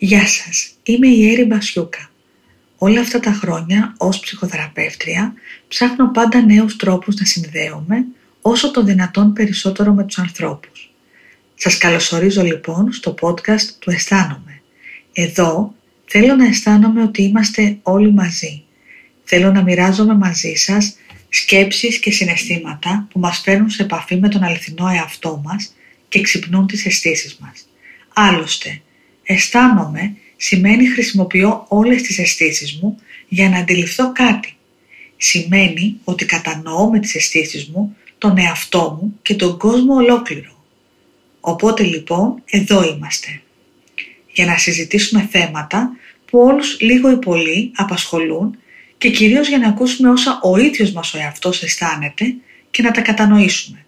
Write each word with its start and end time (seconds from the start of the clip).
Γεια 0.00 0.26
σας, 0.26 0.70
είμαι 0.82 1.08
η 1.08 1.32
Έρη 1.32 1.44
Μπασιούκα. 1.44 2.10
Όλα 2.78 3.00
αυτά 3.00 3.20
τα 3.20 3.32
χρόνια 3.32 3.94
ως 3.98 4.20
ψυχοθεραπεύτρια 4.20 5.34
ψάχνω 5.68 6.10
πάντα 6.10 6.42
νέους 6.42 6.76
τρόπους 6.76 7.16
να 7.16 7.24
συνδέομαι 7.24 8.04
όσο 8.42 8.70
το 8.70 8.82
δυνατόν 8.82 9.32
περισσότερο 9.32 9.92
με 9.92 10.04
τους 10.04 10.18
ανθρώπους. 10.18 10.90
Σας 11.54 11.78
καλωσορίζω 11.78 12.42
λοιπόν 12.42 12.92
στο 12.92 13.14
podcast 13.20 13.62
του 13.78 13.90
Αισθάνομαι. 13.90 14.60
Εδώ 15.12 15.74
θέλω 16.04 16.34
να 16.34 16.46
αισθάνομαι 16.46 17.02
ότι 17.02 17.22
είμαστε 17.22 17.78
όλοι 17.82 18.12
μαζί. 18.12 18.62
Θέλω 19.24 19.52
να 19.52 19.62
μοιράζομαι 19.62 20.14
μαζί 20.14 20.54
σας 20.54 20.96
σκέψεις 21.28 21.98
και 21.98 22.10
συναισθήματα 22.10 23.06
που 23.10 23.18
μας 23.18 23.38
φέρνουν 23.38 23.70
σε 23.70 23.82
επαφή 23.82 24.16
με 24.16 24.28
τον 24.28 24.42
αληθινό 24.42 24.88
εαυτό 24.88 25.42
μας 25.44 25.74
και 26.08 26.20
ξυπνούν 26.20 26.66
τις 26.66 26.86
αισθήσεις 26.86 27.36
μας. 27.40 27.68
Άλλωστε, 28.14 28.80
αισθάνομαι 29.28 30.16
σημαίνει 30.36 30.86
χρησιμοποιώ 30.86 31.64
όλες 31.68 32.02
τις 32.02 32.18
αισθήσεις 32.18 32.78
μου 32.80 33.00
για 33.28 33.48
να 33.48 33.58
αντιληφθώ 33.58 34.12
κάτι. 34.12 34.56
Σημαίνει 35.16 35.96
ότι 36.04 36.24
κατανοώ 36.24 36.90
με 36.90 36.98
τις 36.98 37.14
αισθήσεις 37.14 37.66
μου 37.66 37.96
τον 38.18 38.38
εαυτό 38.38 38.98
μου 39.00 39.18
και 39.22 39.34
τον 39.34 39.58
κόσμο 39.58 39.94
ολόκληρο. 39.94 40.64
Οπότε 41.40 41.82
λοιπόν 41.82 42.42
εδώ 42.50 42.84
είμαστε. 42.84 43.40
Για 44.32 44.46
να 44.46 44.58
συζητήσουμε 44.58 45.28
θέματα 45.30 45.96
που 46.24 46.38
όλους 46.38 46.80
λίγο 46.80 47.10
ή 47.10 47.16
πολύ 47.16 47.72
απασχολούν 47.74 48.58
και 48.98 49.10
κυρίως 49.10 49.48
για 49.48 49.58
να 49.58 49.68
ακούσουμε 49.68 50.10
όσα 50.10 50.40
ο 50.42 50.56
ίδιος 50.56 50.92
μας 50.92 51.14
ο 51.14 51.18
εαυτός 51.18 51.62
αισθάνεται 51.62 52.34
και 52.70 52.82
να 52.82 52.90
τα 52.90 53.00
κατανοήσουμε. 53.00 53.84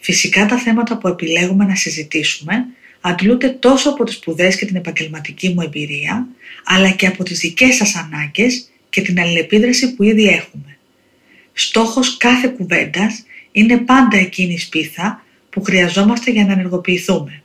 Φυσικά 0.00 0.46
τα 0.46 0.58
θέματα 0.58 0.98
που 0.98 1.08
επιλέγουμε 1.08 1.64
να 1.64 1.74
συζητήσουμε 1.74 2.66
αντλούνται 3.00 3.48
τόσο 3.48 3.90
από 3.90 4.04
τις 4.04 4.14
σπουδές 4.14 4.56
και 4.56 4.66
την 4.66 4.76
επαγγελματική 4.76 5.48
μου 5.48 5.60
εμπειρία, 5.60 6.26
αλλά 6.64 6.90
και 6.90 7.06
από 7.06 7.24
τις 7.24 7.38
δικές 7.38 7.74
σας 7.74 7.94
ανάγκες 7.94 8.70
και 8.90 9.00
την 9.00 9.20
αλληλεπίδραση 9.20 9.94
που 9.94 10.02
ήδη 10.02 10.26
έχουμε. 10.26 10.78
Στόχος 11.52 12.16
κάθε 12.16 12.48
κουβέντας 12.48 13.24
είναι 13.52 13.78
πάντα 13.78 14.16
εκείνη 14.16 14.52
η 14.52 14.58
σπίθα 14.58 15.24
που 15.50 15.62
χρειαζόμαστε 15.62 16.30
για 16.30 16.44
να 16.44 16.52
ενεργοποιηθούμε. 16.52 17.42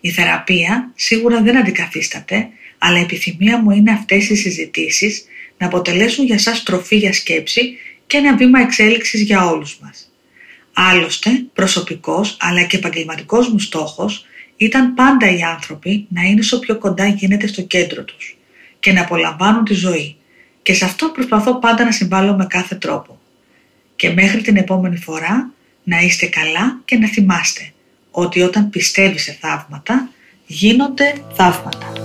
Η 0.00 0.10
θεραπεία 0.10 0.92
σίγουρα 0.94 1.42
δεν 1.42 1.56
αντικαθίσταται, 1.56 2.48
αλλά 2.78 2.98
η 2.98 3.02
επιθυμία 3.02 3.58
μου 3.62 3.70
είναι 3.70 3.92
αυτές 3.92 4.28
οι 4.28 4.36
συζητήσεις 4.36 5.24
να 5.58 5.66
αποτελέσουν 5.66 6.24
για 6.24 6.38
σας 6.38 6.62
τροφή 6.62 6.96
για 6.96 7.12
σκέψη 7.12 7.76
και 8.06 8.16
ένα 8.16 8.36
βήμα 8.36 8.60
εξέλιξης 8.60 9.22
για 9.22 9.46
όλους 9.46 9.78
μας. 9.82 10.10
Άλλωστε, 10.78 11.30
προσωπικός 11.54 12.36
αλλά 12.40 12.62
και 12.62 12.76
επαγγελματικός 12.76 13.48
μου 13.48 13.58
στόχος 13.58 14.24
ήταν 14.56 14.94
πάντα 14.94 15.30
οι 15.30 15.42
άνθρωποι 15.42 16.06
να 16.08 16.22
είναι 16.22 16.40
όσο 16.40 16.58
πιο 16.58 16.78
κοντά 16.78 17.06
γίνεται 17.06 17.46
στο 17.46 17.62
κέντρο 17.62 18.04
τους 18.04 18.36
και 18.80 18.92
να 18.92 19.00
απολαμβάνουν 19.00 19.64
τη 19.64 19.74
ζωή 19.74 20.16
και 20.62 20.74
σε 20.74 20.84
αυτό 20.84 21.08
προσπαθώ 21.08 21.58
πάντα 21.58 21.84
να 21.84 21.92
συμβάλλω 21.92 22.34
με 22.34 22.46
κάθε 22.46 22.74
τρόπο. 22.74 23.20
Και 23.96 24.10
μέχρι 24.10 24.40
την 24.42 24.56
επόμενη 24.56 24.96
φορά 24.96 25.50
να 25.84 25.98
είστε 25.98 26.26
καλά 26.26 26.80
και 26.84 26.96
να 26.96 27.08
θυμάστε 27.08 27.72
ότι 28.10 28.42
όταν 28.42 28.70
πιστεύεις 28.70 29.22
σε 29.22 29.38
θαύματα 29.40 30.08
γίνονται 30.46 31.14
θαύματα. 31.34 31.95